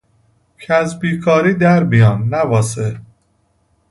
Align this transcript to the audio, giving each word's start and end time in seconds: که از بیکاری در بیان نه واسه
که 0.59 0.73
از 0.73 0.99
بیکاری 0.99 1.53
در 1.53 1.83
بیان 1.83 2.23
نه 2.29 2.37
واسه 2.37 3.01